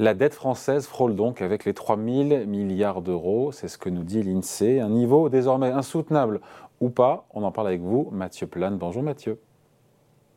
[0.00, 4.02] La dette française frôle donc avec les 3 000 milliards d'euros, c'est ce que nous
[4.02, 6.40] dit l'INSEE, un niveau désormais insoutenable
[6.80, 7.26] ou pas.
[7.34, 8.78] On en parle avec vous, Mathieu Plane.
[8.78, 9.38] Bonjour Mathieu.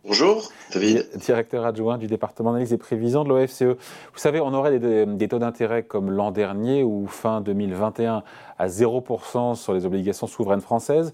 [0.03, 1.07] Bonjour, David.
[1.15, 3.61] Directeur adjoint du département d'analyse et prévision de l'OFCE.
[3.61, 8.21] Vous savez, on aurait des, taux d'intérêt comme l'an dernier ou fin 2021
[8.59, 11.13] à 0% sur les obligations souveraines françaises.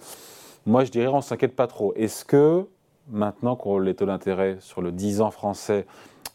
[0.66, 1.94] Moi, je dirais, on ne s'inquiète pas trop.
[1.94, 2.66] Est-ce que,
[3.12, 5.86] maintenant qu'on les taux d'intérêt sur le 10 ans français,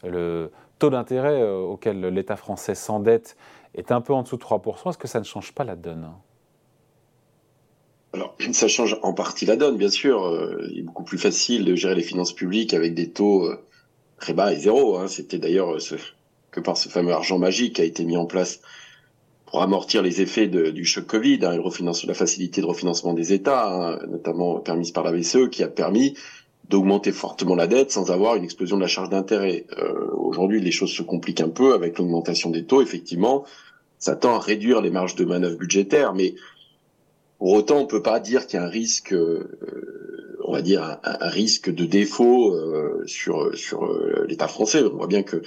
[0.05, 0.49] le
[0.85, 3.37] taux d'intérêt euh, auquel l'État français s'endette
[3.73, 6.11] est un peu en dessous de 3%, est-ce que ça ne change pas la donne?
[8.13, 10.23] Alors, ça change en partie la donne, bien sûr.
[10.23, 13.65] Euh, il est beaucoup plus facile de gérer les finances publiques avec des taux euh,
[14.19, 14.97] très bas et zéro.
[14.97, 15.07] Hein.
[15.07, 15.75] C'était d'ailleurs
[16.51, 18.61] que par ce fameux argent magique qui a été mis en place
[19.47, 21.57] pour amortir les effets du choc Covid, hein,
[22.07, 26.15] la facilité de refinancement des États, hein, notamment permise par la BCE, qui a permis
[26.69, 29.65] d'augmenter fortement la dette sans avoir une explosion de la charge d'intérêt.
[29.77, 32.81] Euh, aujourd'hui, les choses se compliquent un peu avec l'augmentation des taux.
[32.81, 33.45] Effectivement,
[33.99, 36.35] ça tend à réduire les marges de manœuvre budgétaires, mais
[37.37, 40.99] pour autant, on peut pas dire qu'il y a un risque, euh, on va dire
[41.03, 43.87] un, risque de défaut euh, sur sur
[44.27, 44.83] l'État français.
[44.83, 45.41] On voit bien que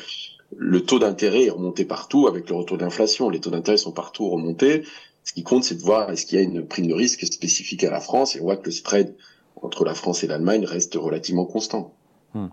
[0.56, 3.30] le taux d'intérêt est remonté partout avec le retour d'inflation.
[3.30, 4.84] Les taux d'intérêt sont partout remontés.
[5.25, 7.84] Ce qui compte, c'est de voir est-ce qu'il y a une prime de risque spécifique
[7.84, 8.34] à la France.
[8.34, 9.14] Et on voit que le spread
[9.62, 11.92] entre la France et l'Allemagne reste relativement constant.
[12.34, 12.48] Hmm.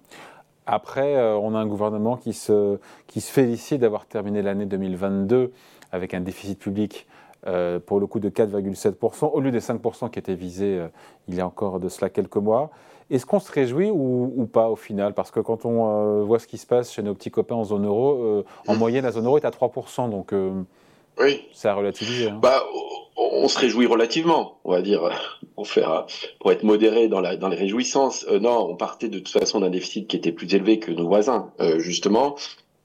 [0.65, 5.51] Après, euh, on a un gouvernement qui se, qui se félicite d'avoir terminé l'année 2022
[5.91, 7.07] avec un déficit public
[7.45, 10.87] euh, pour le coup de 4,7%, au lieu des 5% qui étaient visés euh,
[11.27, 12.71] il y a encore de cela quelques mois.
[13.11, 15.13] Est-ce qu'on se réjouit ou, pas au final?
[15.13, 17.85] Parce que quand on voit ce qui se passe chez nos petits copains en zone
[17.85, 20.33] euro, en moyenne la zone euro est à 3%, donc
[21.19, 21.41] oui.
[21.53, 22.29] ça a relativisé.
[22.29, 22.39] Hein.
[22.41, 22.63] Bah,
[23.17, 25.09] on se réjouit relativement, on va dire,
[25.55, 26.05] pour faire,
[26.39, 28.25] pour être modéré dans, la, dans les réjouissances.
[28.29, 31.07] Euh, non, on partait de toute façon d'un déficit qui était plus élevé que nos
[31.07, 32.35] voisins, euh, justement.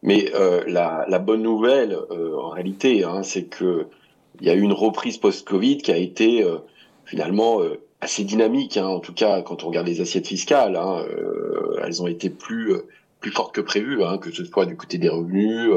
[0.02, 3.86] Mais euh, la, la, bonne nouvelle, en réalité, hein, c'est que
[4.40, 6.42] il y a eu une reprise post-Covid qui a été
[7.04, 7.60] finalement
[8.00, 8.78] assez dynamique.
[8.78, 11.04] Hein, en tout cas, quand on regarde les assiettes fiscales, hein,
[11.84, 12.74] elles ont été plus
[13.20, 15.70] plus fortes que prévues, hein, que ce soit du côté des revenus,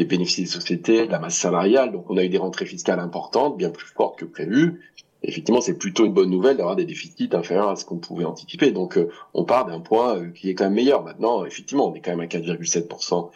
[0.00, 1.92] des bénéfices des sociétés, de la masse salariale.
[1.92, 4.80] Donc on a eu des rentrées fiscales importantes, bien plus fortes que prévues.
[5.22, 8.70] Effectivement, c'est plutôt une bonne nouvelle d'avoir des déficits inférieurs à ce qu'on pouvait anticiper.
[8.72, 11.04] Donc euh, on part d'un point euh, qui est quand même meilleur.
[11.04, 13.28] Maintenant, effectivement, on est quand même à 4,7%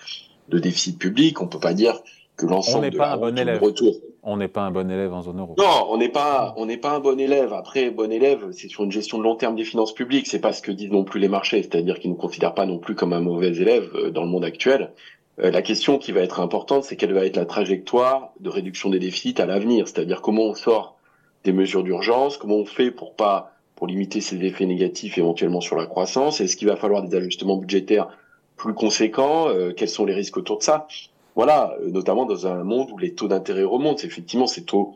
[0.48, 1.42] de déficit public.
[1.42, 2.00] On peut pas dire
[2.38, 3.62] que l'ensemble de pas un bon élève.
[3.62, 3.92] retour.
[4.22, 5.54] On n'est pas un bon élève en zone euro.
[5.58, 7.52] Non, on n'est pas, on n'est pas un bon élève.
[7.52, 10.28] Après, bon élève, c'est sur une gestion de long terme des finances publiques.
[10.28, 11.62] C'est pas ce que disent non plus les marchés.
[11.62, 14.46] C'est-à-dire qu'ils ne considèrent pas non plus comme un mauvais élève euh, dans le monde
[14.46, 14.92] actuel.
[15.40, 18.90] Euh, la question qui va être importante, c'est quelle va être la trajectoire de réduction
[18.90, 20.96] des déficits à l'avenir, c'est-à-dire comment on sort
[21.44, 25.76] des mesures d'urgence, comment on fait pour pas pour limiter ces effets négatifs éventuellement sur
[25.76, 28.08] la croissance, est-ce qu'il va falloir des ajustements budgétaires
[28.56, 30.86] plus conséquents, euh, quels sont les risques autour de ça?
[31.34, 34.94] Voilà, euh, notamment dans un monde où les taux d'intérêt remontent, effectivement ces taux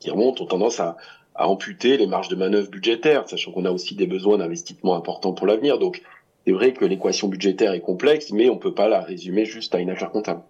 [0.00, 0.96] qui remontent ont tendance à,
[1.36, 5.32] à amputer les marges de manœuvre budgétaires, sachant qu'on a aussi des besoins d'investissement importants
[5.32, 5.78] pour l'avenir.
[5.78, 6.02] Donc
[6.44, 9.74] c'est vrai que l'équation budgétaire est complexe, mais on ne peut pas la résumer juste
[9.74, 10.42] à une affaire comptable.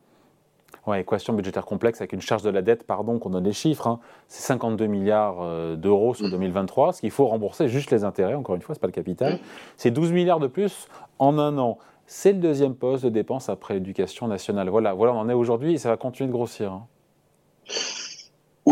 [0.86, 3.86] Ouais, équation budgétaire complexe avec une charge de la dette, pardon, qu'on donne les chiffres,
[3.86, 4.00] hein.
[4.28, 6.92] c'est 52 milliards euh, d'euros sur 2023, mmh.
[6.92, 9.38] ce qu'il faut rembourser juste les intérêts, encore une fois, ce n'est pas le capital.
[9.78, 10.88] C'est 12 milliards de plus
[11.18, 11.78] en un an.
[12.06, 14.68] C'est le deuxième poste de dépense après l'éducation nationale.
[14.68, 16.72] Voilà, voilà, on en est aujourd'hui et ça va continuer de grossir.
[16.72, 16.86] Hein.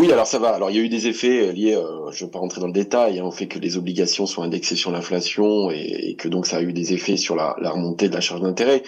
[0.02, 0.48] Oui, alors ça va.
[0.48, 2.60] Alors il y a eu des effets euh, liés, euh, je ne vais pas rentrer
[2.60, 6.26] dans le détail, hein, au fait que les obligations sont indexées sur l'inflation et, que
[6.26, 8.82] donc ça a eu des effets sur la, remontée de la charge d'intérêt.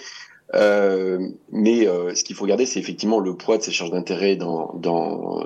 [0.55, 4.73] Euh, mais ce qu'il faut regarder, c'est effectivement le poids de ces charges d'intérêt dans,
[4.73, 5.41] dans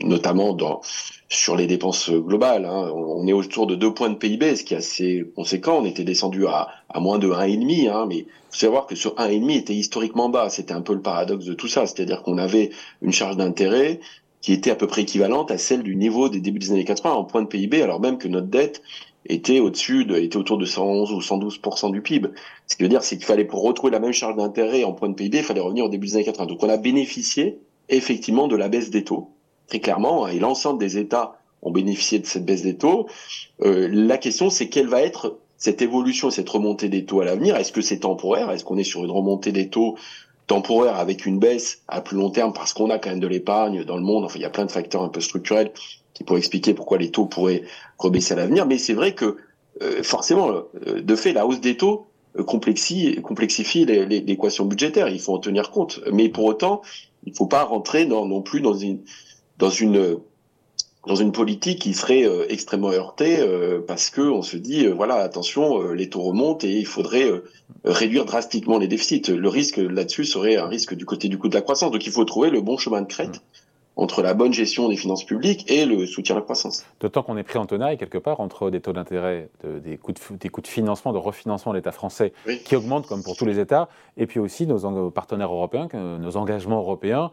[0.00, 0.80] notamment dans
[1.28, 2.64] sur les dépenses globales.
[2.64, 2.92] Hein.
[2.94, 5.78] On est autour de 2 points de PIB, ce qui est assez conséquent.
[5.80, 9.50] On était descendu à, à moins de 1,5, hein, mais faut savoir que ce 1,5
[9.58, 10.50] était historiquement bas.
[10.50, 12.70] C'était un peu le paradoxe de tout ça, c'est-à-dire qu'on avait
[13.02, 13.98] une charge d'intérêt
[14.44, 17.14] qui était à peu près équivalente à celle du niveau des débuts des années 80
[17.14, 18.82] en point de PIB, alors même que notre dette
[19.24, 22.28] était au-dessus, de, était autour de 111 ou 112% du PIB.
[22.66, 25.08] Ce qui veut dire, c'est qu'il fallait pour retrouver la même charge d'intérêt en point
[25.08, 26.44] de PIB, il fallait revenir au début des années 80.
[26.44, 27.58] Donc on a bénéficié
[27.88, 29.30] effectivement de la baisse des taux,
[29.66, 33.08] très clairement, et l'ensemble des États ont bénéficié de cette baisse des taux.
[33.62, 37.56] Euh, la question, c'est quelle va être cette évolution, cette remontée des taux à l'avenir?
[37.56, 38.50] Est-ce que c'est temporaire?
[38.50, 39.96] Est-ce qu'on est sur une remontée des taux
[40.46, 43.84] temporaire avec une baisse à plus long terme parce qu'on a quand même de l'épargne
[43.84, 44.24] dans le monde.
[44.24, 45.72] Enfin, il y a plein de facteurs un peu structurels
[46.12, 47.62] qui pourraient expliquer pourquoi les taux pourraient
[47.98, 48.66] rebaisser à l'avenir.
[48.66, 49.36] Mais c'est vrai que
[49.82, 52.06] euh, forcément, euh, de fait, la hausse des taux
[52.38, 55.08] euh, complexifie, complexifie l'équation budgétaire.
[55.08, 56.00] Il faut en tenir compte.
[56.12, 56.82] Mais pour autant,
[57.24, 59.00] il ne faut pas rentrer non plus dans une
[59.58, 60.18] dans une
[61.06, 64.92] dans une politique qui serait euh, extrêmement heurtée euh, parce que on se dit euh,
[64.92, 67.30] voilà attention les taux remontent et il faudrait
[67.84, 69.22] réduire drastiquement les déficits.
[69.28, 71.90] Le risque là-dessus serait un risque du côté du coût de la croissance.
[71.90, 73.40] Donc il faut trouver le bon chemin de crête
[73.96, 76.84] entre la bonne gestion des finances publiques et le soutien à la croissance.
[77.00, 80.18] D'autant qu'on est pris en tenaille quelque part entre des taux d'intérêt, des, coûts de,
[80.36, 82.32] des coûts de financement, de refinancement de l'État français
[82.64, 86.78] qui augmentent comme pour tous les États, et puis aussi nos partenaires européens, nos engagements
[86.78, 87.30] européens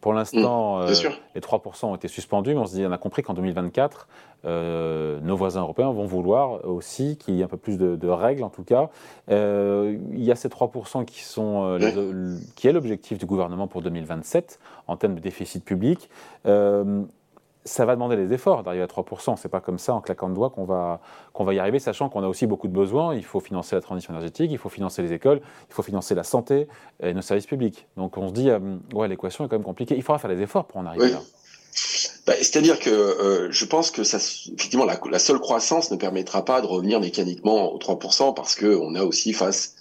[0.00, 2.98] pour l'instant, mmh, euh, les 3% ont été suspendus, mais on se dit, on a
[2.98, 4.08] compris qu'en 2024,
[4.44, 8.42] euh, nos voisins européens vont vouloir aussi qu'il y ait un peu plus de, règles,
[8.42, 8.90] en tout cas.
[9.30, 11.78] Euh, il y a ces 3% qui, sont,
[12.56, 16.10] qui est l'objectif du gouvernement pour 2027 en termes de déficit public
[17.66, 19.36] ça va demander des efforts d'arriver à 3%.
[19.36, 21.00] C'est pas comme ça, en claquant de doigts, qu'on va,
[21.32, 23.14] qu'on va y arriver, sachant qu'on a aussi beaucoup de besoins.
[23.14, 26.24] Il faut financer la transition énergétique, il faut financer les écoles, il faut financer la
[26.24, 26.68] santé
[27.02, 27.86] et nos services publics.
[27.96, 28.58] Donc on se dit, euh,
[28.94, 29.96] ouais, l'équation est quand même compliquée.
[29.96, 31.20] Il faudra faire des efforts pour en arriver là.
[32.26, 36.44] Bah, c'est-à-dire que euh, je pense que ça, effectivement, la, la, seule croissance ne permettra
[36.44, 39.75] pas de revenir mécaniquement aux 3% parce qu'on a aussi face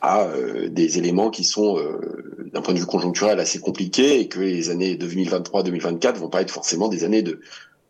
[0.00, 4.28] à euh, des éléments qui sont, euh, d'un point de vue conjoncturel, assez compliqués et
[4.28, 7.40] que les années 2023-2024 vont pas être forcément des années de,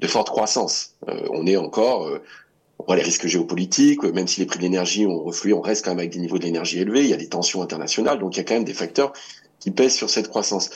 [0.06, 0.94] forte croissance.
[1.08, 2.08] Euh, on est encore,
[2.78, 5.84] on voit les risques géopolitiques, même si les prix de l'énergie ont reflué, on reste
[5.84, 8.36] quand même avec des niveaux de l'énergie élevés, il y a des tensions internationales, donc
[8.36, 9.12] il y a quand même des facteurs
[9.58, 10.70] qui pèsent sur cette croissance.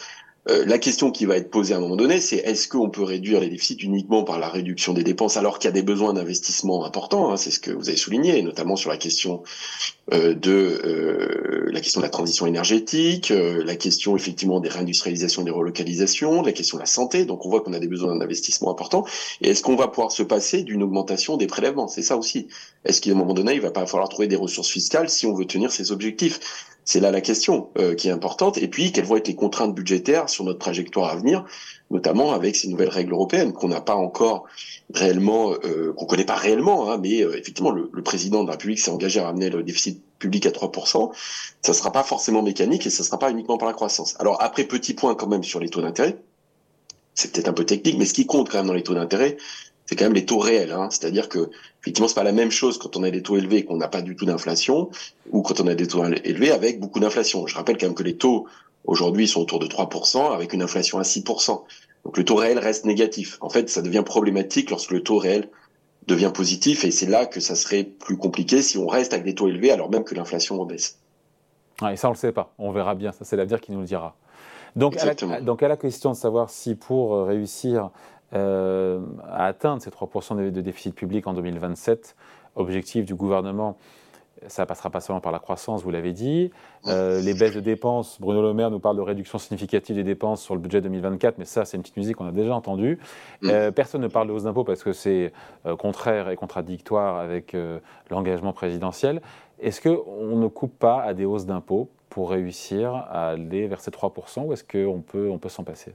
[0.48, 3.02] Euh, la question qui va être posée à un moment donné, c'est est-ce qu'on peut
[3.02, 6.14] réduire les déficits uniquement par la réduction des dépenses alors qu'il y a des besoins
[6.14, 9.42] d'investissement importants hein, C'est ce que vous avez souligné, notamment sur la question
[10.14, 15.50] euh, de euh, la question de la transition énergétique, la question effectivement des réindustrialisations, des
[15.50, 17.26] relocalisations, la question de la santé.
[17.26, 19.04] Donc on voit qu'on a des besoins d'investissement importants.
[19.42, 21.86] Et est-ce qu'on va pouvoir se passer d'une augmentation des prélèvements?
[21.86, 22.48] C'est ça aussi.
[22.86, 25.34] Est-ce qu'à un moment donné, il va pas falloir trouver des ressources fiscales si on
[25.34, 26.40] veut tenir ces objectifs?
[26.90, 28.58] C'est là la question euh, qui est importante.
[28.58, 31.44] Et puis, quelles vont être les contraintes budgétaires sur notre trajectoire à venir,
[31.92, 34.46] notamment avec ces nouvelles règles européennes qu'on n'a pas encore
[34.92, 38.80] réellement, euh, qu'on connaît pas réellement, hein, mais euh, effectivement, le, président de la République
[38.80, 41.12] s'est engagé à ramener le déficit public à 3%.
[41.62, 44.16] Ça ne sera pas forcément mécanique et ça ne sera pas uniquement par la croissance.
[44.18, 46.18] Alors après, petit point quand même sur les taux d'intérêt.
[47.14, 49.36] C'est peut-être un peu technique, mais ce qui compte quand même dans les taux d'intérêt,
[49.90, 50.70] c'est quand même les taux réels.
[50.70, 50.88] Hein.
[50.88, 51.50] C'est-à-dire que
[51.80, 53.88] effectivement, c'est pas la même chose quand on a des taux élevés et qu'on n'a
[53.88, 54.88] pas du tout d'inflation,
[55.32, 57.44] ou quand on a des taux élevés avec beaucoup d'inflation.
[57.48, 58.46] Je rappelle quand même que les taux
[58.84, 61.62] aujourd'hui sont autour de 3% avec une inflation à 6%.
[62.04, 63.36] Donc le taux réel reste négatif.
[63.40, 65.48] En fait, ça devient problématique lorsque le taux réel
[66.06, 69.34] devient positif, et c'est là que ça serait plus compliqué si on reste avec des
[69.34, 71.00] taux élevés alors même que l'inflation baisse.
[71.90, 72.54] et ça, on le sait pas.
[72.58, 73.10] On verra bien.
[73.10, 74.14] Ça, c'est l'avenir qui nous le dira.
[74.76, 74.96] Donc
[75.42, 77.90] donc à la question de savoir si pour euh, réussir
[78.32, 82.16] euh, à atteindre ces 3% de, déficit public en 2027.
[82.56, 83.76] Objectif du gouvernement,
[84.46, 86.50] ça passera pas seulement par la croissance, vous l'avez dit.
[86.86, 90.42] Euh, les baisses de dépenses, Bruno Le Maire nous parle de réduction significative des dépenses
[90.42, 92.98] sur le budget 2024, mais ça, c'est une petite musique qu'on a déjà entendue.
[93.42, 93.50] Mm.
[93.50, 95.32] Euh, personne ne parle de hausse d'impôts parce que c'est
[95.78, 97.56] contraire et contradictoire avec
[98.10, 99.20] l'engagement présidentiel.
[99.60, 103.90] Est-ce qu'on ne coupe pas à des hausses d'impôts pour réussir à aller vers ces
[103.90, 105.94] 3% ou est-ce qu'on peut, on peut s'en passer?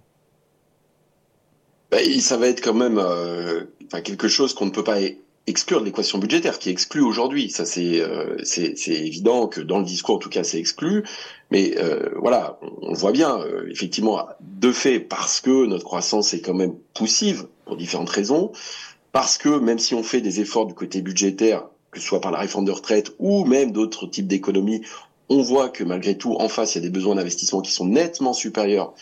[1.91, 3.63] Bah, ça va être quand même euh,
[4.03, 4.97] quelque chose qu'on ne peut pas
[5.47, 7.49] exclure de l'équation budgétaire, qui est exclu aujourd'hui.
[7.49, 11.03] Ça, euh, c'est c'est évident que dans le discours, en tout cas, c'est exclu.
[11.51, 13.39] Mais euh, voilà, on, voit bien,
[13.69, 18.51] effectivement, de fait, parce que notre croissance est quand même poussive, pour différentes raisons,
[19.11, 22.31] parce que même si on fait des efforts du côté budgétaire, que ce soit par
[22.31, 24.81] la réforme de retraite ou même d'autres types d'économies,
[25.29, 27.85] on voit que malgré tout, en face, il y a des besoins d'investissement qui sont
[27.85, 28.93] nettement supérieurs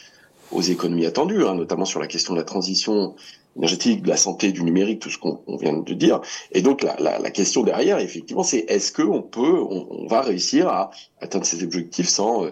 [0.54, 3.16] aux économies attendues, hein, notamment sur la question de la transition
[3.56, 6.22] énergétique, de la santé, du numérique, tout ce qu'on vient de dire.
[6.52, 10.68] Et donc la, la, la question derrière, effectivement, c'est est-ce qu'on peut, on, va réussir
[10.68, 10.92] à
[11.22, 12.50] atteindre ces objectifs sans, euh,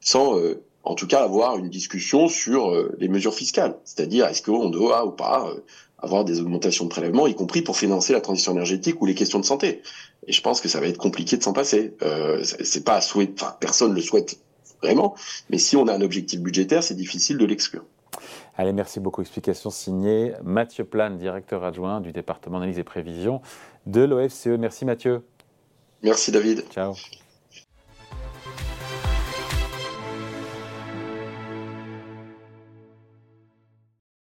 [0.00, 4.42] sans euh, en tout cas avoir une discussion sur euh, les mesures fiscales, c'est-à-dire est-ce
[4.42, 5.54] qu'on doit ou pas
[5.98, 9.38] avoir des augmentations de prélèvements, y compris pour financer la transition énergétique ou les questions
[9.38, 9.82] de santé?
[10.26, 11.94] Et je pense que ça va être compliqué de s'en passer.
[12.02, 14.38] Euh, c'est pas souhait, enfin personne le souhaite
[14.82, 15.14] vraiment.
[15.50, 17.84] Mais si on a un objectif budgétaire, c'est difficile de l'exclure.
[18.56, 19.22] Allez, merci beaucoup.
[19.22, 23.40] Explication signée Mathieu Plane, directeur adjoint du département d'analyse et prévision
[23.86, 24.58] de l'OFCE.
[24.58, 25.22] Merci Mathieu.
[26.02, 26.64] Merci David.
[26.70, 26.94] Ciao.